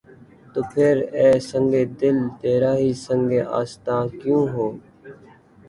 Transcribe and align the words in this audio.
تو 0.51 0.59
پھر‘ 0.71 0.95
اے 1.17 1.27
سنگ 1.49 1.71
دل! 1.99 2.17
تیرا 2.39 2.71
ہی 2.81 2.89
سنگِ 3.05 3.29
آستاں 3.59 4.03
کیوں 4.19 4.43
ہو؟ 4.53 4.65